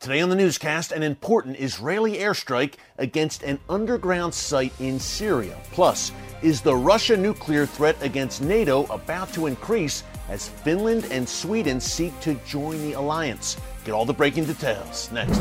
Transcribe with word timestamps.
Today 0.00 0.22
on 0.22 0.30
the 0.30 0.34
newscast, 0.34 0.92
an 0.92 1.02
important 1.02 1.60
Israeli 1.60 2.16
airstrike 2.16 2.76
against 2.96 3.42
an 3.42 3.60
underground 3.68 4.32
site 4.32 4.72
in 4.80 4.98
Syria. 4.98 5.54
Plus, 5.72 6.10
is 6.40 6.62
the 6.62 6.74
Russia 6.74 7.14
nuclear 7.14 7.66
threat 7.66 7.96
against 8.00 8.40
NATO 8.40 8.86
about 8.86 9.30
to 9.34 9.44
increase 9.44 10.02
as 10.30 10.48
Finland 10.48 11.06
and 11.10 11.28
Sweden 11.28 11.82
seek 11.82 12.18
to 12.20 12.32
join 12.46 12.78
the 12.78 12.94
alliance? 12.94 13.58
Get 13.84 13.92
all 13.92 14.06
the 14.06 14.14
breaking 14.14 14.46
details 14.46 15.12
next. 15.12 15.38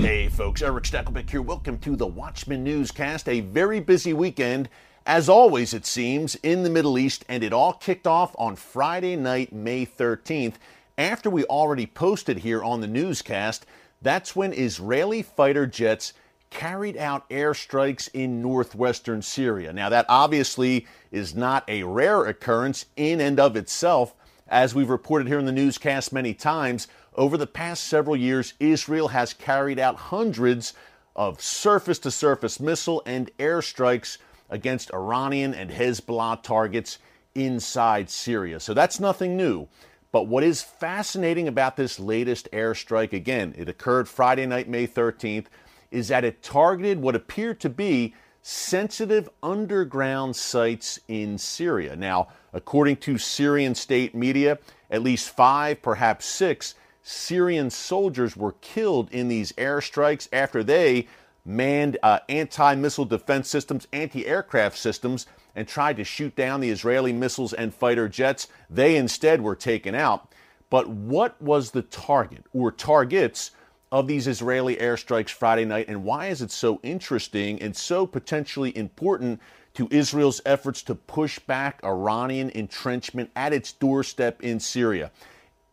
Hey, 0.00 0.30
folks, 0.30 0.62
Erick 0.62 0.84
Stakelbeck 0.84 1.28
here. 1.28 1.42
Welcome 1.42 1.76
to 1.80 1.94
the 1.94 2.06
Watchman 2.06 2.64
Newscast. 2.64 3.28
A 3.28 3.40
very 3.40 3.80
busy 3.80 4.14
weekend 4.14 4.70
as 5.06 5.28
always, 5.28 5.74
it 5.74 5.86
seems, 5.86 6.34
in 6.36 6.62
the 6.62 6.70
Middle 6.70 6.98
East, 6.98 7.24
and 7.28 7.42
it 7.42 7.52
all 7.52 7.72
kicked 7.72 8.06
off 8.06 8.34
on 8.38 8.56
Friday 8.56 9.16
night, 9.16 9.52
May 9.52 9.86
13th. 9.86 10.54
After 10.98 11.30
we 11.30 11.44
already 11.44 11.86
posted 11.86 12.38
here 12.38 12.62
on 12.62 12.80
the 12.80 12.86
newscast, 12.86 13.64
that's 14.02 14.36
when 14.36 14.52
Israeli 14.52 15.22
fighter 15.22 15.66
jets 15.66 16.12
carried 16.50 16.96
out 16.96 17.28
airstrikes 17.30 18.08
in 18.12 18.42
northwestern 18.42 19.22
Syria. 19.22 19.72
Now, 19.72 19.88
that 19.88 20.06
obviously 20.08 20.86
is 21.10 21.34
not 21.34 21.64
a 21.68 21.84
rare 21.84 22.26
occurrence 22.26 22.86
in 22.96 23.20
and 23.20 23.38
of 23.40 23.56
itself. 23.56 24.14
As 24.48 24.74
we've 24.74 24.90
reported 24.90 25.28
here 25.28 25.38
in 25.38 25.46
the 25.46 25.52
newscast 25.52 26.12
many 26.12 26.34
times, 26.34 26.88
over 27.14 27.36
the 27.36 27.46
past 27.46 27.84
several 27.84 28.16
years, 28.16 28.54
Israel 28.58 29.08
has 29.08 29.32
carried 29.32 29.78
out 29.78 29.96
hundreds 29.96 30.74
of 31.14 31.40
surface 31.40 31.98
to 32.00 32.10
surface 32.10 32.60
missile 32.60 33.02
and 33.06 33.30
airstrikes 33.38 34.18
against 34.50 34.92
Iranian 34.92 35.54
and 35.54 35.70
Hezbollah 35.70 36.42
targets 36.42 36.98
inside 37.34 38.10
Syria. 38.10 38.60
So 38.60 38.74
that's 38.74 39.00
nothing 39.00 39.36
new. 39.36 39.68
But 40.12 40.26
what 40.26 40.42
is 40.42 40.62
fascinating 40.62 41.46
about 41.46 41.76
this 41.76 42.00
latest 42.00 42.48
airstrike, 42.52 43.12
again, 43.12 43.54
it 43.56 43.68
occurred 43.68 44.08
Friday 44.08 44.44
night, 44.44 44.68
May 44.68 44.86
13th, 44.86 45.46
is 45.90 46.08
that 46.08 46.24
it 46.24 46.42
targeted 46.42 47.00
what 47.00 47.14
appeared 47.14 47.60
to 47.60 47.70
be 47.70 48.14
sensitive 48.42 49.28
underground 49.42 50.34
sites 50.34 50.98
in 51.06 51.38
Syria. 51.38 51.94
Now, 51.94 52.28
according 52.52 52.96
to 52.98 53.18
Syrian 53.18 53.74
state 53.74 54.14
media, 54.14 54.58
at 54.90 55.02
least 55.02 55.30
five, 55.30 55.82
perhaps 55.82 56.26
six, 56.26 56.74
Syrian 57.02 57.70
soldiers 57.70 58.36
were 58.36 58.54
killed 58.60 59.10
in 59.12 59.28
these 59.28 59.52
airstrikes 59.52 60.28
after 60.32 60.62
they 60.62 61.06
manned 61.44 61.98
uh, 62.02 62.20
anti 62.28 62.74
missile 62.74 63.04
defense 63.04 63.48
systems, 63.48 63.86
anti 63.92 64.26
aircraft 64.26 64.78
systems, 64.78 65.26
and 65.54 65.66
tried 65.66 65.96
to 65.96 66.04
shoot 66.04 66.34
down 66.36 66.60
the 66.60 66.70
Israeli 66.70 67.12
missiles 67.12 67.52
and 67.52 67.74
fighter 67.74 68.08
jets. 68.08 68.48
They 68.68 68.96
instead 68.96 69.40
were 69.40 69.56
taken 69.56 69.94
out. 69.94 70.32
But 70.70 70.88
what 70.88 71.40
was 71.42 71.72
the 71.72 71.82
target 71.82 72.44
or 72.52 72.70
targets 72.70 73.50
of 73.92 74.06
these 74.06 74.28
Israeli 74.28 74.76
airstrikes 74.76 75.30
Friday 75.30 75.64
night, 75.64 75.88
and 75.88 76.04
why 76.04 76.28
is 76.28 76.42
it 76.42 76.50
so 76.50 76.78
interesting 76.82 77.60
and 77.60 77.76
so 77.76 78.06
potentially 78.06 78.76
important 78.76 79.40
to 79.74 79.88
Israel's 79.90 80.40
efforts 80.46 80.82
to 80.82 80.94
push 80.94 81.38
back 81.40 81.80
Iranian 81.84 82.50
entrenchment 82.50 83.30
at 83.34 83.52
its 83.52 83.72
doorstep 83.72 84.42
in 84.42 84.60
Syria? 84.60 85.10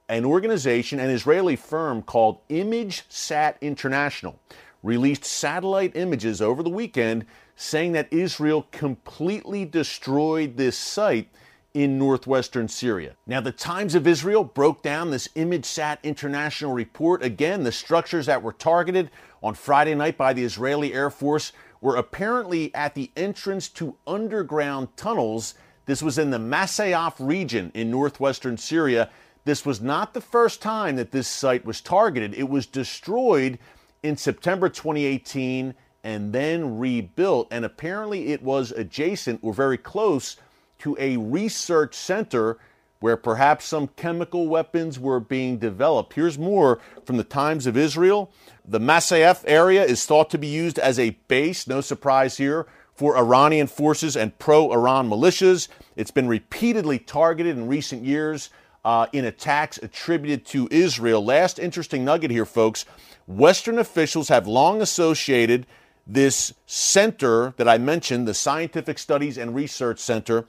An 0.09 0.25
organization, 0.25 0.99
an 0.99 1.09
Israeli 1.09 1.55
firm 1.55 2.01
called 2.01 2.47
ImageSat 2.47 3.61
International, 3.61 4.39
released 4.87 5.25
satellite 5.25 5.95
images 5.95 6.41
over 6.41 6.63
the 6.63 6.69
weekend 6.69 7.25
saying 7.57 7.91
that 7.91 8.11
Israel 8.11 8.65
completely 8.71 9.65
destroyed 9.65 10.55
this 10.55 10.77
site 10.77 11.29
in 11.73 11.99
northwestern 11.99 12.67
Syria. 12.67 13.15
Now, 13.27 13.41
the 13.41 13.51
Times 13.51 13.95
of 13.95 14.07
Israel 14.07 14.43
broke 14.43 14.81
down 14.81 15.11
this 15.11 15.27
ImageSat 15.35 16.01
International 16.03 16.71
report. 16.71 17.21
Again, 17.21 17.63
the 17.63 17.71
structures 17.71 18.27
that 18.27 18.41
were 18.41 18.53
targeted 18.53 19.11
on 19.43 19.53
Friday 19.53 19.93
night 19.93 20.17
by 20.17 20.33
the 20.33 20.43
Israeli 20.43 20.93
Air 20.93 21.09
Force 21.09 21.51
were 21.81 21.97
apparently 21.97 22.73
at 22.73 22.95
the 22.95 23.11
entrance 23.15 23.67
to 23.69 23.97
underground 24.07 24.95
tunnels. 24.95 25.53
This 25.85 26.01
was 26.01 26.17
in 26.17 26.31
the 26.31 26.39
Masyaf 26.39 27.15
region 27.19 27.71
in 27.75 27.91
northwestern 27.91 28.57
Syria. 28.57 29.09
This 29.43 29.65
was 29.65 29.81
not 29.81 30.13
the 30.13 30.21
first 30.21 30.61
time 30.61 30.95
that 30.95 31.11
this 31.11 31.27
site 31.27 31.65
was 31.65 31.81
targeted. 31.81 32.33
It 32.33 32.49
was 32.49 32.65
destroyed 32.65 33.59
in 34.03 34.17
September 34.17 34.69
2018 34.69 35.73
and 36.03 36.31
then 36.33 36.79
rebuilt. 36.79 37.47
And 37.51 37.65
apparently 37.65 38.29
it 38.31 38.41
was 38.41 38.71
adjacent 38.71 39.39
or 39.43 39.53
very 39.53 39.77
close 39.77 40.37
to 40.79 40.95
a 40.99 41.17
research 41.17 41.95
center 41.95 42.57
where 42.99 43.17
perhaps 43.17 43.65
some 43.65 43.87
chemical 43.89 44.47
weapons 44.47 44.99
were 44.99 45.19
being 45.19 45.57
developed. 45.57 46.13
Here's 46.13 46.37
more 46.37 46.79
from 47.05 47.17
the 47.17 47.23
Times 47.23 47.67
of 47.67 47.77
Israel. 47.77 48.31
The 48.65 48.79
Masyaf 48.79 49.43
area 49.45 49.83
is 49.83 50.05
thought 50.05 50.29
to 50.31 50.37
be 50.37 50.47
used 50.47 50.79
as 50.79 50.97
a 50.97 51.11
base, 51.27 51.67
no 51.67 51.81
surprise 51.81 52.37
here, 52.37 52.65
for 52.95 53.15
Iranian 53.15 53.67
forces 53.67 54.15
and 54.15 54.37
pro 54.39 54.71
Iran 54.71 55.07
militias. 55.09 55.67
It's 55.95 56.09
been 56.09 56.27
repeatedly 56.27 56.97
targeted 56.97 57.55
in 57.55 57.67
recent 57.67 58.03
years 58.03 58.49
uh, 58.87 59.05
in 59.11 59.25
attacks 59.25 59.77
attributed 59.79 60.45
to 60.45 60.65
Israel. 60.71 61.23
Last 61.23 61.59
interesting 61.59 62.05
nugget 62.05 62.31
here, 62.31 62.45
folks. 62.45 62.85
Western 63.27 63.79
officials 63.79 64.29
have 64.29 64.47
long 64.47 64.81
associated 64.81 65.67
this 66.07 66.53
center 66.65 67.53
that 67.57 67.67
I 67.67 67.79
mentioned, 67.79 68.29
the 68.29 68.33
Scientific 68.33 68.97
Studies 68.97 69.37
and 69.37 69.53
Research 69.53 69.99
Center, 69.99 70.45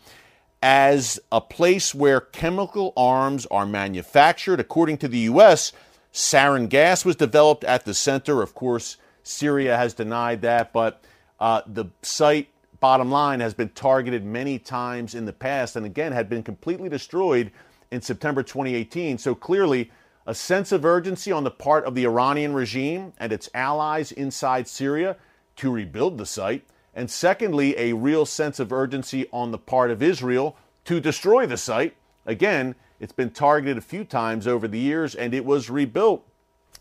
as 0.62 1.18
a 1.32 1.40
place 1.40 1.92
where 1.92 2.20
chemical 2.20 2.92
arms 2.96 3.44
are 3.46 3.66
manufactured. 3.66 4.60
According 4.60 4.98
to 4.98 5.08
the 5.08 5.18
U.S., 5.30 5.72
sarin 6.12 6.68
gas 6.68 7.04
was 7.04 7.16
developed 7.16 7.64
at 7.64 7.86
the 7.86 7.92
center. 7.92 8.40
Of 8.40 8.54
course, 8.54 8.98
Syria 9.24 9.76
has 9.76 9.94
denied 9.94 10.42
that, 10.42 10.72
but 10.72 11.02
uh, 11.40 11.62
the 11.66 11.86
site, 12.02 12.50
bottom 12.78 13.10
line, 13.10 13.40
has 13.40 13.52
been 13.52 13.70
targeted 13.70 14.24
many 14.24 14.60
times 14.60 15.16
in 15.16 15.24
the 15.24 15.32
past 15.32 15.74
and 15.74 15.84
again 15.84 16.12
had 16.12 16.28
been 16.28 16.44
completely 16.44 16.88
destroyed 16.88 17.50
in 17.90 18.02
September 18.02 18.42
2018. 18.42 19.18
So 19.18 19.34
clearly, 19.34 19.90
a 20.26 20.34
sense 20.34 20.72
of 20.72 20.84
urgency 20.84 21.32
on 21.32 21.44
the 21.44 21.50
part 21.50 21.84
of 21.84 21.94
the 21.94 22.04
Iranian 22.04 22.52
regime 22.52 23.14
and 23.18 23.32
its 23.32 23.48
allies 23.54 24.12
inside 24.12 24.68
Syria 24.68 25.16
to 25.56 25.70
rebuild 25.70 26.18
the 26.18 26.26
site. 26.26 26.66
And 26.94 27.10
secondly, 27.10 27.78
a 27.78 27.94
real 27.94 28.26
sense 28.26 28.60
of 28.60 28.72
urgency 28.72 29.26
on 29.32 29.52
the 29.52 29.58
part 29.58 29.90
of 29.90 30.02
Israel 30.02 30.56
to 30.84 31.00
destroy 31.00 31.46
the 31.46 31.56
site. 31.56 31.96
Again, 32.26 32.74
it's 33.00 33.12
been 33.12 33.30
targeted 33.30 33.78
a 33.78 33.82
few 33.82 34.04
times 34.04 34.46
over 34.46 34.68
the 34.68 34.78
years 34.78 35.14
and 35.14 35.32
it 35.32 35.44
was 35.44 35.70
rebuilt 35.70 36.26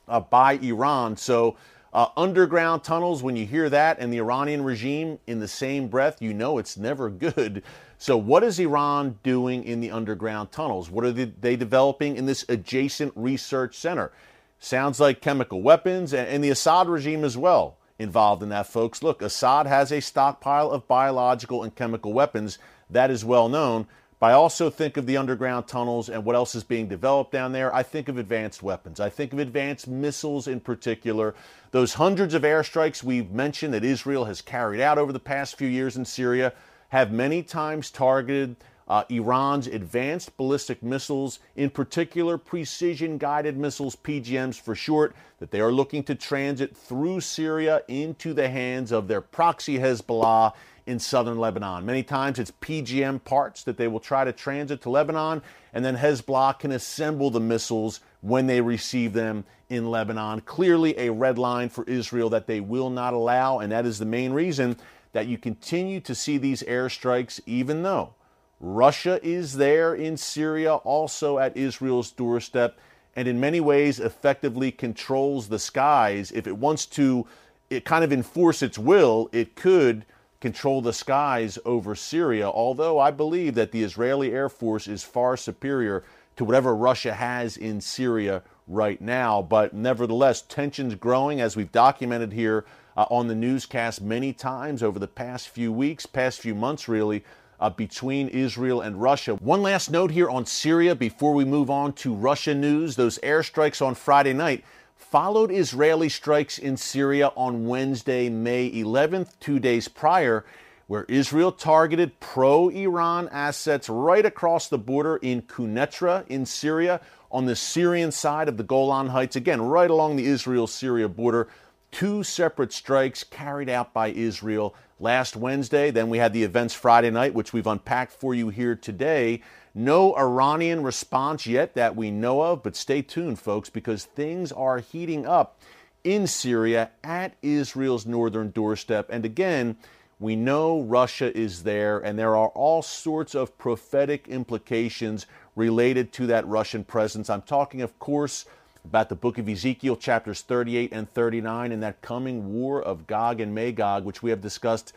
uh, 0.07 0.19
by 0.19 0.53
Iran. 0.53 1.15
So, 1.15 1.55
uh, 1.93 2.07
underground 2.15 2.83
tunnels, 2.83 3.23
when 3.23 3.35
you 3.35 3.45
hear 3.45 3.69
that 3.69 3.97
and 3.99 4.11
the 4.11 4.19
Iranian 4.19 4.63
regime 4.63 5.19
in 5.27 5.39
the 5.39 5.47
same 5.47 5.87
breath, 5.87 6.21
you 6.21 6.33
know 6.33 6.57
it's 6.57 6.77
never 6.77 7.09
good. 7.09 7.63
So, 7.97 8.17
what 8.17 8.43
is 8.43 8.59
Iran 8.59 9.19
doing 9.23 9.63
in 9.63 9.79
the 9.79 9.91
underground 9.91 10.51
tunnels? 10.51 10.89
What 10.89 11.05
are 11.05 11.11
they 11.11 11.55
developing 11.55 12.15
in 12.17 12.25
this 12.25 12.45
adjacent 12.47 13.13
research 13.15 13.75
center? 13.75 14.11
Sounds 14.59 14.99
like 14.99 15.21
chemical 15.21 15.61
weapons 15.61 16.13
and 16.13 16.43
the 16.43 16.49
Assad 16.49 16.87
regime 16.87 17.23
as 17.23 17.37
well 17.37 17.77
involved 17.99 18.43
in 18.43 18.49
that, 18.49 18.67
folks. 18.67 19.03
Look, 19.03 19.21
Assad 19.21 19.67
has 19.67 19.91
a 19.91 19.99
stockpile 19.99 20.71
of 20.71 20.87
biological 20.87 21.63
and 21.63 21.73
chemical 21.73 22.13
weapons. 22.13 22.57
That 22.89 23.11
is 23.11 23.25
well 23.25 23.49
known. 23.49 23.87
But 24.19 24.31
I 24.31 24.33
also 24.33 24.69
think 24.71 24.97
of 24.97 25.05
the 25.05 25.17
underground 25.17 25.67
tunnels 25.67 26.09
and 26.09 26.25
what 26.25 26.35
else 26.35 26.55
is 26.55 26.63
being 26.63 26.87
developed 26.87 27.31
down 27.31 27.51
there. 27.51 27.73
I 27.73 27.83
think 27.83 28.09
of 28.09 28.17
advanced 28.17 28.63
weapons. 28.63 28.99
I 28.99 29.09
think 29.09 29.31
of 29.31 29.39
advanced 29.39 29.87
missiles 29.87 30.47
in 30.47 30.59
particular. 30.59 31.35
Those 31.69 31.93
hundreds 31.93 32.33
of 32.33 32.41
airstrikes 32.41 33.03
we've 33.03 33.29
mentioned 33.29 33.75
that 33.75 33.83
Israel 33.83 34.25
has 34.25 34.41
carried 34.41 34.81
out 34.81 34.97
over 34.97 35.13
the 35.13 35.19
past 35.19 35.57
few 35.57 35.67
years 35.67 35.97
in 35.97 36.05
Syria 36.05 36.53
have 36.89 37.11
many 37.11 37.43
times 37.43 37.91
targeted 37.91 38.55
uh, 38.87 39.03
Iran's 39.09 39.67
advanced 39.67 40.37
ballistic 40.37 40.81
missiles, 40.81 41.39
in 41.55 41.69
particular 41.69 42.37
precision 42.37 43.17
guided 43.17 43.57
missiles, 43.57 43.97
PGMs 43.97 44.59
for 44.59 44.75
short, 44.75 45.13
that 45.39 45.51
they 45.51 45.59
are 45.59 45.71
looking 45.73 46.03
to 46.03 46.15
transit 46.15 46.75
through 46.75 47.19
Syria 47.19 47.81
into 47.87 48.33
the 48.33 48.49
hands 48.49 48.91
of 48.91 49.07
their 49.07 49.21
proxy 49.21 49.77
Hezbollah 49.77 50.53
in 50.87 50.99
southern 50.99 51.37
Lebanon. 51.37 51.85
Many 51.85 52.01
times 52.01 52.39
it's 52.39 52.51
PGM 52.61 53.23
parts 53.23 53.63
that 53.63 53.77
they 53.77 53.87
will 53.87 53.99
try 53.99 54.23
to 54.23 54.31
transit 54.31 54.81
to 54.81 54.89
Lebanon, 54.89 55.43
and 55.73 55.85
then 55.85 55.97
Hezbollah 55.97 56.57
can 56.57 56.71
assemble 56.71 57.29
the 57.29 57.39
missiles 57.39 57.99
when 58.21 58.47
they 58.47 58.61
receive 58.61 59.13
them 59.13 59.43
in 59.69 59.91
Lebanon. 59.91 60.41
Clearly, 60.41 60.97
a 60.97 61.11
red 61.11 61.37
line 61.37 61.69
for 61.69 61.83
Israel 61.83 62.29
that 62.29 62.47
they 62.47 62.61
will 62.61 62.89
not 62.89 63.13
allow, 63.13 63.59
and 63.59 63.71
that 63.71 63.85
is 63.85 63.99
the 63.99 64.05
main 64.05 64.31
reason 64.31 64.77
that 65.11 65.27
you 65.27 65.37
continue 65.37 65.99
to 65.99 66.15
see 66.15 66.37
these 66.37 66.63
airstrikes, 66.63 67.39
even 67.45 67.83
though 67.83 68.13
Russia 68.59 69.19
is 69.21 69.57
there 69.57 69.93
in 69.93 70.17
Syria, 70.17 70.75
also 70.75 71.37
at 71.37 71.55
Israel's 71.55 72.11
doorstep, 72.11 72.79
and 73.15 73.27
in 73.27 73.39
many 73.39 73.59
ways 73.59 73.99
effectively 73.99 74.71
controls 74.71 75.49
the 75.49 75.59
skies. 75.59 76.31
If 76.31 76.47
it 76.47 76.57
wants 76.57 76.85
to 76.87 77.27
it 77.69 77.83
kind 77.83 78.03
of 78.03 78.13
enforce 78.13 78.61
its 78.61 78.77
will, 78.77 79.29
it 79.33 79.55
could 79.55 80.05
control 80.39 80.81
the 80.81 80.93
skies 80.93 81.57
over 81.65 81.95
Syria, 81.95 82.47
although 82.47 82.99
I 82.99 83.11
believe 83.11 83.55
that 83.55 83.71
the 83.71 83.83
Israeli 83.83 84.31
Air 84.31 84.49
Force 84.49 84.87
is 84.87 85.03
far 85.03 85.35
superior 85.37 86.03
to 86.35 86.45
whatever 86.45 86.75
Russia 86.75 87.13
has 87.13 87.57
in 87.57 87.81
Syria 87.81 88.43
right 88.67 89.01
now. 89.01 89.41
But 89.41 89.73
nevertheless, 89.73 90.41
tensions 90.43 90.95
growing 90.95 91.41
as 91.41 91.55
we've 91.55 91.71
documented 91.71 92.33
here 92.33 92.65
uh, 92.95 93.05
on 93.09 93.27
the 93.27 93.35
newscast 93.35 94.01
many 94.01 94.33
times 94.33 94.83
over 94.83 94.99
the 94.99 95.07
past 95.07 95.49
few 95.49 95.71
weeks, 95.71 96.05
past 96.05 96.39
few 96.39 96.55
months, 96.55 96.87
really. 96.87 97.23
Uh, 97.59 97.71
between 97.71 98.27
Israel 98.27 98.81
and 98.81 99.01
Russia. 99.01 99.33
One 99.33 99.63
last 99.63 99.89
note 99.89 100.11
here 100.11 100.29
on 100.29 100.45
Syria 100.45 100.93
before 100.93 101.33
we 101.33 101.43
move 101.43 101.71
on 101.71 101.93
to 101.93 102.13
Russia 102.13 102.53
news. 102.53 102.95
Those 102.95 103.17
airstrikes 103.23 103.83
on 103.83 103.95
Friday 103.95 104.33
night 104.33 104.63
followed 104.97 105.51
Israeli 105.51 106.09
strikes 106.09 106.57
in 106.59 106.75
Syria 106.75 107.31
on 107.35 107.67
Wednesday, 107.67 108.29
May 108.29 108.69
11th, 108.69 109.39
two 109.39 109.59
days 109.59 109.87
prior, 109.87 110.43
where 110.87 111.03
Israel 111.03 111.51
targeted 111.51 112.19
pro 112.19 112.69
Iran 112.69 113.29
assets 113.29 113.87
right 113.89 114.25
across 114.25 114.67
the 114.67 114.77
border 114.77 115.17
in 115.17 115.43
Quneitra 115.43 116.25
in 116.27 116.45
Syria 116.45 116.99
on 117.31 117.45
the 117.45 117.55
Syrian 117.55 118.11
side 118.11 118.47
of 118.47 118.57
the 118.57 118.63
Golan 118.63 119.07
Heights, 119.07 119.35
again, 119.35 119.61
right 119.61 119.89
along 119.89 120.15
the 120.15 120.25
Israel 120.25 120.67
Syria 120.67 121.07
border. 121.09 121.47
Two 121.91 122.23
separate 122.23 122.73
strikes 122.73 123.23
carried 123.23 123.69
out 123.69 123.93
by 123.93 124.09
Israel 124.09 124.75
last 124.99 125.35
Wednesday. 125.35 125.91
Then 125.91 126.09
we 126.09 126.17
had 126.17 126.33
the 126.33 126.43
events 126.43 126.73
Friday 126.73 127.09
night, 127.09 127.33
which 127.33 127.53
we've 127.53 127.67
unpacked 127.67 128.13
for 128.13 128.33
you 128.33 128.49
here 128.49 128.75
today. 128.75 129.41
No 129.77 130.17
Iranian 130.17 130.81
response 130.81 131.45
yet 131.45 131.75
that 131.75 131.95
we 131.95 132.09
know 132.09 132.41
of, 132.41 132.63
but 132.63 132.75
stay 132.75 133.03
tuned, 133.03 133.37
folks, 133.37 133.69
because 133.69 134.05
things 134.05 134.51
are 134.51 134.79
heating 134.79 135.27
up 135.27 135.59
in 136.03 136.25
Syria 136.25 136.89
at 137.03 137.35
Israel's 137.43 138.03
northern 138.03 138.49
doorstep. 138.49 139.07
And 139.11 139.23
again, 139.23 139.77
we 140.19 140.35
know 140.35 140.81
Russia 140.81 141.31
is 141.37 141.61
there, 141.61 141.99
and 141.99 142.17
there 142.17 142.35
are 142.35 142.47
all 142.47 142.81
sorts 142.81 143.35
of 143.35 143.55
prophetic 143.59 144.27
implications 144.27 145.27
related 145.55 146.11
to 146.13 146.25
that 146.25 146.47
Russian 146.47 146.83
presence. 146.83 147.29
I'm 147.29 147.43
talking, 147.43 147.83
of 147.83 147.99
course, 147.99 148.45
about 148.83 149.09
the 149.09 149.15
book 149.15 149.37
of 149.37 149.47
Ezekiel, 149.47 149.95
chapters 149.95 150.41
38 150.41 150.91
and 150.91 151.13
39, 151.13 151.71
and 151.71 151.83
that 151.83 152.01
coming 152.01 152.51
war 152.51 152.81
of 152.81 153.05
Gog 153.05 153.39
and 153.39 153.53
Magog, 153.53 154.05
which 154.05 154.23
we 154.23 154.31
have 154.31 154.41
discussed 154.41 154.91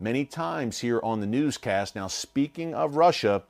many 0.00 0.24
times 0.24 0.80
here 0.80 1.00
on 1.04 1.20
the 1.20 1.26
newscast. 1.28 1.94
Now, 1.94 2.08
speaking 2.08 2.74
of 2.74 2.96
Russia, 2.96 3.44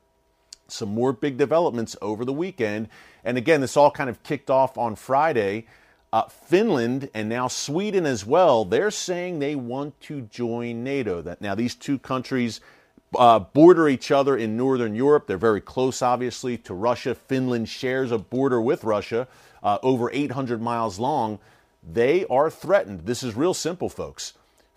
some 0.69 0.89
more 0.89 1.13
big 1.13 1.37
developments 1.37 1.97
over 2.01 2.25
the 2.25 2.33
weekend. 2.33 2.89
And 3.25 3.37
again, 3.39 3.61
this 3.61 3.77
all 3.77 3.91
kind 3.91 4.11
of 4.11 4.23
kicked 4.23 4.51
off 4.51 4.77
on 4.79 4.97
Friday 4.97 5.67
uh, 6.15 6.29
Finland 6.29 7.11
and 7.13 7.29
now 7.29 7.49
Sweden 7.49 8.07
as 8.07 8.25
well, 8.25 8.65
they're 8.65 8.93
saying 8.93 9.41
they 9.41 9.57
want 9.57 10.01
to 10.03 10.21
join 10.21 10.85
NATO. 10.85 11.21
That 11.21 11.41
now 11.41 11.57
these 11.57 11.75
two 11.75 11.99
countries 11.99 12.61
uh, 13.19 13.41
border 13.41 13.89
each 13.89 14.13
other 14.13 14.37
in 14.37 14.57
northern 14.57 14.95
Europe. 14.95 15.27
They're 15.27 15.37
very 15.37 15.61
close, 15.61 16.03
obviously, 16.03 16.57
to 16.59 16.73
Russia. 16.73 17.17
Finland 17.17 17.69
shares 17.69 18.13
a 18.13 18.19
border 18.19 18.63
with 18.63 18.85
Russia, 18.85 19.27
uh, 19.65 19.79
over 19.83 20.09
800 20.13 20.63
miles 20.63 21.01
long. 21.01 21.41
They 21.83 22.25
are 22.27 22.49
threatened. 22.49 23.07
This 23.07 23.25
is 23.25 23.35
real 23.35 23.53
simple, 23.53 23.89
folks. 23.89 24.35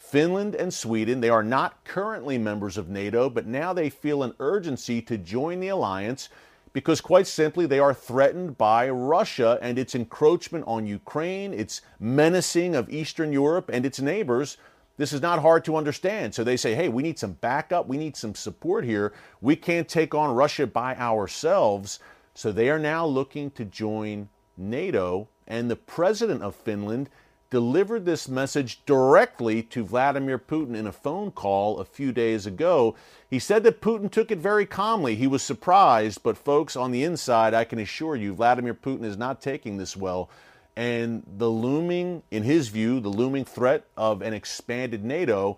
Finland 0.10 0.56
and 0.56 0.74
Sweden, 0.74 1.20
they 1.20 1.30
are 1.30 1.44
not 1.44 1.84
currently 1.84 2.38
members 2.38 2.78
of 2.78 2.88
NATO, 2.88 3.30
but 3.30 3.46
now 3.46 3.74
they 3.74 3.90
feel 3.90 4.24
an 4.24 4.34
urgency 4.40 5.02
to 5.02 5.18
join 5.18 5.60
the 5.60 5.68
alliance 5.68 6.30
because, 6.72 7.02
quite 7.02 7.28
simply, 7.28 7.66
they 7.66 7.80
are 7.80 7.94
threatened 7.94 8.58
by 8.58 8.90
Russia 8.90 9.60
and 9.62 9.78
its 9.78 9.96
encroachment 9.96 10.64
on 10.66 10.88
Ukraine, 10.88 11.54
its 11.54 11.82
menacing 12.00 12.74
of 12.74 12.90
Eastern 12.90 13.34
Europe 13.34 13.70
and 13.74 13.86
its 13.86 14.00
neighbors. 14.00 14.56
This 14.96 15.12
is 15.12 15.22
not 15.22 15.42
hard 15.42 15.66
to 15.66 15.76
understand. 15.76 16.34
So 16.34 16.44
they 16.44 16.56
say, 16.56 16.74
hey, 16.74 16.88
we 16.88 17.04
need 17.04 17.20
some 17.20 17.34
backup, 17.34 17.88
we 17.88 17.98
need 17.98 18.16
some 18.16 18.34
support 18.34 18.86
here. 18.86 19.12
We 19.42 19.58
can't 19.58 19.90
take 19.90 20.16
on 20.16 20.34
Russia 20.34 20.68
by 20.68 20.96
ourselves. 20.96 22.00
So 22.34 22.54
they 22.54 22.70
are 22.70 22.80
now 22.80 23.06
looking 23.06 23.52
to 23.52 23.66
join 23.66 24.30
NATO. 24.56 25.28
And 25.46 25.70
the 25.70 25.76
president 25.76 26.44
of 26.44 26.56
Finland 26.56 27.10
delivered 27.50 28.06
this 28.06 28.28
message 28.28 28.84
directly 28.86 29.64
to 29.64 29.86
Vladimir 29.86 30.38
Putin 30.38 30.76
in 30.76 30.88
a 30.88 30.92
phone 30.92 31.32
call 31.32 31.80
a 31.80 31.86
few 31.86 32.12
days 32.12 32.46
ago. 32.46 32.96
He 33.30 33.40
said 33.40 33.64
that 33.64 33.82
Putin 33.82 34.12
took 34.12 34.32
it 34.32 34.40
very 34.40 34.66
calmly. 34.66 35.16
He 35.16 35.28
was 35.28 35.44
surprised, 35.44 36.24
but 36.24 36.38
folks, 36.38 36.76
on 36.76 36.92
the 36.92 37.04
inside, 37.04 37.54
I 37.54 37.64
can 37.64 37.80
assure 37.80 38.16
you, 38.16 38.34
Vladimir 38.34 38.74
Putin 38.74 39.04
is 39.04 39.18
not 39.18 39.42
taking 39.42 39.78
this 39.78 39.96
well. 39.96 40.30
And 40.76 41.24
the 41.38 41.50
looming, 41.50 42.24
in 42.30 42.44
his 42.44 42.68
view, 42.68 43.00
the 43.00 43.10
looming 43.10 43.46
threat 43.46 43.86
of 43.96 44.22
an 44.22 44.34
expanded 44.34 45.04
NATO 45.04 45.58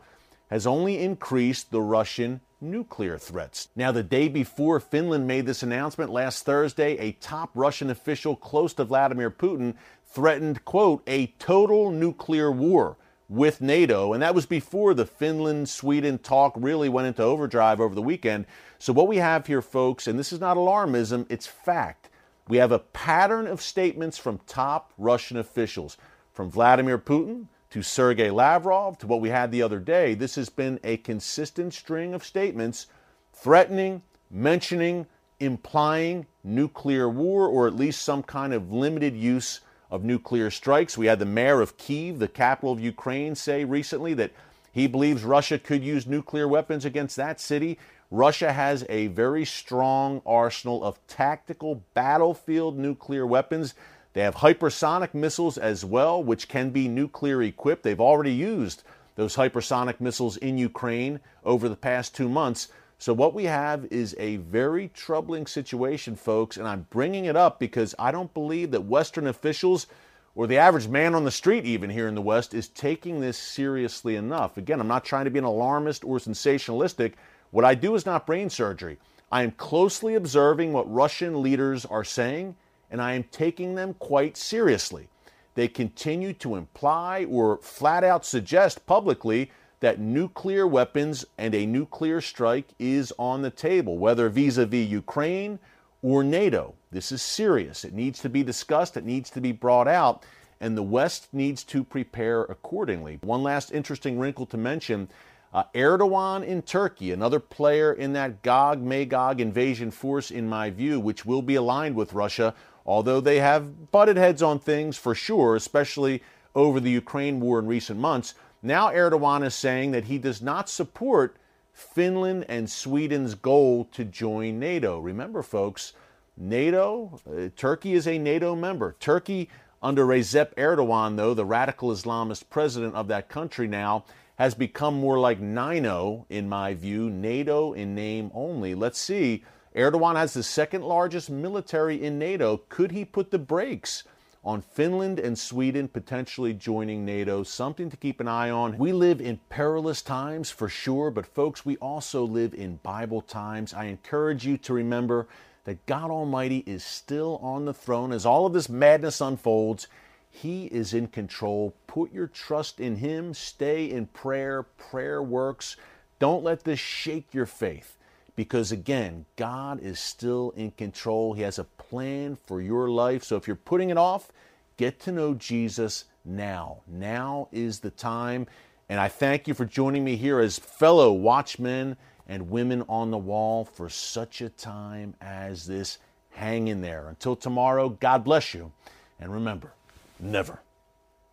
has 0.49 0.65
only 0.65 0.99
increased 0.99 1.71
the 1.71 1.81
Russian 1.81 2.41
nuclear 2.61 3.17
threats. 3.17 3.69
Now, 3.75 3.91
the 3.91 4.03
day 4.03 4.27
before 4.27 4.79
Finland 4.79 5.27
made 5.27 5.45
this 5.45 5.63
announcement 5.63 6.11
last 6.11 6.45
Thursday, 6.45 6.97
a 6.97 7.13
top 7.13 7.51
Russian 7.53 7.89
official 7.89 8.35
close 8.35 8.73
to 8.75 8.83
Vladimir 8.83 9.31
Putin 9.31 9.75
threatened, 10.09 10.65
quote, 10.65 11.03
a 11.07 11.27
total 11.39 11.91
nuclear 11.91 12.51
war 12.51 12.97
with 13.29 13.61
NATO. 13.61 14.13
And 14.13 14.21
that 14.23 14.33
was 14.33 14.45
before 14.45 14.93
the 14.93 15.05
Finland 15.05 15.69
Sweden 15.69 16.17
talk 16.17 16.53
really 16.55 16.89
went 16.89 17.07
into 17.07 17.23
overdrive 17.23 17.79
over 17.79 17.93
the 17.93 18.01
weekend. 18.01 18.45
So, 18.79 18.91
what 18.91 19.07
we 19.07 19.17
have 19.17 19.45
here, 19.45 19.61
folks, 19.61 20.07
and 20.07 20.17
this 20.17 20.33
is 20.33 20.39
not 20.39 20.57
alarmism, 20.57 21.25
it's 21.29 21.47
fact. 21.47 22.09
We 22.47 22.57
have 22.57 22.71
a 22.71 22.79
pattern 22.79 23.45
of 23.45 23.61
statements 23.61 24.17
from 24.17 24.39
top 24.47 24.91
Russian 24.97 25.37
officials, 25.37 25.97
from 26.33 26.49
Vladimir 26.49 26.97
Putin 26.97 27.45
to 27.69 27.83
Sergei 27.83 28.31
Lavrov 28.31 28.97
to 28.97 29.07
what 29.07 29.21
we 29.21 29.29
had 29.29 29.51
the 29.51 29.61
other 29.61 29.79
day. 29.79 30.15
This 30.15 30.33
has 30.35 30.49
been 30.49 30.79
a 30.83 30.97
consistent 30.97 31.73
string 31.75 32.15
of 32.15 32.23
statements 32.23 32.87
threatening, 33.33 34.01
mentioning, 34.31 35.05
implying 35.39 36.25
nuclear 36.43 37.07
war 37.07 37.47
or 37.47 37.67
at 37.67 37.75
least 37.75 38.01
some 38.01 38.23
kind 38.23 38.53
of 38.53 38.71
limited 38.71 39.15
use 39.15 39.61
of 39.89 40.03
nuclear 40.03 40.51
strikes. 40.51 40.97
We 40.97 41.07
had 41.07 41.19
the 41.19 41.25
mayor 41.25 41.61
of 41.61 41.77
Kiev, 41.77 42.19
the 42.19 42.27
capital 42.27 42.71
of 42.71 42.79
Ukraine, 42.79 43.35
say 43.35 43.65
recently 43.65 44.13
that 44.15 44.31
he 44.71 44.87
believes 44.87 45.23
Russia 45.23 45.57
could 45.57 45.83
use 45.83 46.05
nuclear 46.05 46.47
weapons 46.47 46.85
against 46.85 47.15
that 47.15 47.39
city. 47.39 47.79
Russia 48.11 48.53
has 48.53 48.85
a 48.89 49.07
very 49.07 49.45
strong 49.45 50.21
arsenal 50.25 50.83
of 50.83 51.05
tactical 51.07 51.83
battlefield 51.93 52.77
nuclear 52.77 53.25
weapons. 53.25 53.73
They 54.13 54.21
have 54.21 54.35
hypersonic 54.35 55.13
missiles 55.13 55.57
as 55.57 55.85
well, 55.85 56.23
which 56.23 56.47
can 56.47 56.71
be 56.71 56.87
nuclear 56.87 57.41
equipped. 57.41 57.83
They've 57.83 57.99
already 57.99 58.33
used 58.33 58.83
those 59.15 59.35
hypersonic 59.35 59.99
missiles 59.99 60.37
in 60.37 60.57
Ukraine 60.57 61.19
over 61.43 61.69
the 61.69 61.75
past 61.75 62.15
two 62.15 62.29
months. 62.29 62.69
So, 63.01 63.13
what 63.13 63.33
we 63.33 63.45
have 63.45 63.85
is 63.91 64.13
a 64.19 64.35
very 64.37 64.89
troubling 64.89 65.47
situation, 65.47 66.17
folks, 66.17 66.57
and 66.57 66.67
I'm 66.67 66.85
bringing 66.89 67.25
it 67.25 67.37
up 67.37 67.57
because 67.57 67.95
I 67.97 68.11
don't 68.11 68.33
believe 68.33 68.71
that 68.71 68.81
Western 68.81 69.25
officials 69.25 69.87
or 70.35 70.47
the 70.47 70.57
average 70.57 70.89
man 70.89 71.15
on 71.15 71.23
the 71.23 71.31
street, 71.31 71.63
even 71.63 71.89
here 71.89 72.09
in 72.09 72.15
the 72.15 72.21
West, 72.21 72.53
is 72.53 72.67
taking 72.67 73.21
this 73.21 73.37
seriously 73.37 74.17
enough. 74.17 74.57
Again, 74.57 74.81
I'm 74.81 74.87
not 74.89 75.05
trying 75.05 75.23
to 75.23 75.31
be 75.31 75.39
an 75.39 75.45
alarmist 75.45 76.03
or 76.03 76.17
sensationalistic. 76.17 77.13
What 77.51 77.63
I 77.63 77.73
do 77.73 77.95
is 77.95 78.05
not 78.05 78.27
brain 78.27 78.49
surgery. 78.49 78.97
I 79.31 79.43
am 79.43 79.51
closely 79.51 80.15
observing 80.15 80.73
what 80.73 80.91
Russian 80.91 81.41
leaders 81.41 81.85
are 81.85 82.03
saying, 82.03 82.57
and 82.91 83.01
I 83.01 83.13
am 83.13 83.23
taking 83.23 83.75
them 83.75 83.93
quite 83.93 84.35
seriously. 84.35 85.07
They 85.55 85.69
continue 85.69 86.33
to 86.33 86.55
imply 86.57 87.25
or 87.29 87.59
flat 87.59 88.03
out 88.03 88.25
suggest 88.25 88.85
publicly 88.85 89.51
that 89.79 89.99
nuclear 89.99 90.67
weapons 90.67 91.25
and 91.37 91.55
a 91.55 91.65
nuclear 91.65 92.21
strike 92.21 92.67
is 92.79 93.13
on 93.17 93.41
the 93.41 93.49
table, 93.49 93.97
whether 93.97 94.29
vis 94.29 94.57
a 94.57 94.65
vis 94.65 94.89
Ukraine 94.89 95.59
or 96.01 96.23
NATO. 96.23 96.75
This 96.91 97.11
is 97.11 97.21
serious. 97.21 97.85
It 97.85 97.93
needs 97.93 98.19
to 98.21 98.29
be 98.29 98.43
discussed, 98.43 98.97
it 98.97 99.05
needs 99.05 99.29
to 99.31 99.41
be 99.41 99.51
brought 99.51 99.87
out, 99.87 100.23
and 100.59 100.77
the 100.77 100.83
West 100.83 101.27
needs 101.33 101.63
to 101.65 101.83
prepare 101.83 102.41
accordingly. 102.43 103.19
One 103.21 103.43
last 103.43 103.71
interesting 103.71 104.19
wrinkle 104.19 104.45
to 104.47 104.57
mention 104.57 105.09
uh, 105.53 105.63
Erdogan 105.73 106.45
in 106.45 106.61
Turkey, 106.61 107.11
another 107.11 107.39
player 107.39 107.93
in 107.93 108.13
that 108.13 108.43
Gog 108.43 108.81
Magog 108.81 109.41
invasion 109.41 109.91
force, 109.91 110.29
in 110.29 110.47
my 110.47 110.69
view, 110.69 110.99
which 110.99 111.25
will 111.25 111.41
be 111.41 111.55
aligned 111.55 111.95
with 111.95 112.13
Russia, 112.13 112.53
although 112.85 113.19
they 113.19 113.39
have 113.39 113.91
butted 113.91 114.17
heads 114.17 114.43
on 114.43 114.59
things 114.59 114.97
for 114.97 115.15
sure, 115.15 115.55
especially 115.55 116.21
over 116.53 116.79
the 116.79 116.91
Ukraine 116.91 117.39
war 117.39 117.59
in 117.59 117.67
recent 117.67 117.99
months. 117.99 118.35
Now 118.61 118.89
Erdogan 118.91 119.45
is 119.45 119.55
saying 119.55 119.91
that 119.91 120.05
he 120.05 120.17
does 120.17 120.41
not 120.41 120.69
support 120.69 121.37
Finland 121.71 122.45
and 122.49 122.69
Sweden's 122.69 123.35
goal 123.35 123.85
to 123.93 124.03
join 124.03 124.59
NATO. 124.59 124.99
Remember, 124.99 125.41
folks, 125.41 125.93
NATO, 126.35 127.19
uh, 127.29 127.49
Turkey 127.55 127.93
is 127.93 128.07
a 128.07 128.17
NATO 128.17 128.55
member. 128.55 128.95
Turkey, 128.99 129.49
under 129.81 130.05
Recep 130.05 130.53
Erdogan, 130.55 131.15
though, 131.15 131.33
the 131.33 131.45
radical 131.45 131.89
Islamist 131.91 132.49
president 132.49 132.95
of 132.95 133.07
that 133.07 133.29
country 133.29 133.67
now, 133.67 134.03
has 134.37 134.55
become 134.55 134.99
more 134.99 135.19
like 135.19 135.39
NINO, 135.39 136.25
in 136.29 136.49
my 136.49 136.73
view, 136.73 137.09
NATO 137.09 137.73
in 137.73 137.95
name 137.95 138.31
only. 138.33 138.75
Let's 138.75 138.99
see. 138.99 139.43
Erdogan 139.75 140.15
has 140.15 140.33
the 140.33 140.43
second 140.43 140.83
largest 140.83 141.29
military 141.29 142.01
in 142.01 142.19
NATO. 142.19 142.57
Could 142.69 142.91
he 142.91 143.05
put 143.05 143.31
the 143.31 143.39
brakes 143.39 144.03
on 144.43 144.61
Finland 144.61 145.19
and 145.19 145.37
Sweden 145.37 145.87
potentially 145.87 146.53
joining 146.53 147.03
NATO, 147.03 147.43
something 147.43 147.89
to 147.89 147.97
keep 147.97 148.19
an 148.19 148.27
eye 148.27 148.49
on. 148.49 148.77
We 148.77 148.93
live 148.93 149.19
in 149.19 149.39
perilous 149.49 150.01
times 150.01 150.49
for 150.49 150.69
sure, 150.69 151.11
but 151.11 151.25
folks, 151.25 151.65
we 151.65 151.75
also 151.77 152.23
live 152.23 152.53
in 152.53 152.77
Bible 152.77 153.21
times. 153.21 153.73
I 153.73 153.85
encourage 153.85 154.45
you 154.45 154.57
to 154.59 154.73
remember 154.73 155.27
that 155.65 155.85
God 155.85 156.09
Almighty 156.09 156.63
is 156.65 156.83
still 156.83 157.37
on 157.43 157.65
the 157.65 157.73
throne 157.73 158.11
as 158.13 158.25
all 158.25 158.45
of 158.45 158.53
this 158.53 158.69
madness 158.69 159.19
unfolds. 159.19 159.87
He 160.31 160.65
is 160.67 160.93
in 160.93 161.07
control. 161.07 161.75
Put 161.87 162.13
your 162.13 162.27
trust 162.27 162.79
in 162.79 162.95
Him. 162.95 163.33
Stay 163.33 163.89
in 163.91 164.07
prayer. 164.07 164.63
Prayer 164.63 165.21
works. 165.21 165.75
Don't 166.17 166.43
let 166.43 166.63
this 166.63 166.79
shake 166.79 167.33
your 167.33 167.45
faith 167.45 167.98
because, 168.35 168.71
again, 168.71 169.25
God 169.35 169.81
is 169.81 169.99
still 169.99 170.51
in 170.55 170.71
control. 170.71 171.33
He 171.33 171.41
has 171.41 171.59
a 171.59 171.63
plan 171.63 172.37
for 172.45 172.61
your 172.61 172.89
life. 172.89 173.23
So 173.23 173.35
if 173.35 173.47
you're 173.47 173.55
putting 173.55 173.89
it 173.89 173.97
off, 173.97 174.31
get 174.77 174.99
to 175.01 175.11
know 175.11 175.33
Jesus 175.33 176.05
now. 176.23 176.81
Now 176.87 177.47
is 177.51 177.79
the 177.79 177.91
time. 177.91 178.47
And 178.87 178.99
I 178.99 179.07
thank 179.07 179.47
you 179.47 179.53
for 179.53 179.65
joining 179.65 180.03
me 180.03 180.15
here 180.15 180.39
as 180.39 180.57
fellow 180.57 181.13
watchmen 181.13 181.97
and 182.27 182.49
women 182.49 182.83
on 182.87 183.11
the 183.11 183.17
wall 183.17 183.65
for 183.65 183.89
such 183.89 184.41
a 184.41 184.49
time 184.49 185.15
as 185.21 185.65
this. 185.65 185.99
Hang 186.31 186.67
in 186.67 186.81
there. 186.81 187.07
Until 187.09 187.35
tomorrow, 187.35 187.89
God 187.89 188.23
bless 188.23 188.53
you. 188.53 188.71
And 189.19 189.33
remember, 189.33 189.73
never 190.19 190.59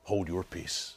hold 0.05 0.29
your 0.29 0.43
peace. 0.43 0.96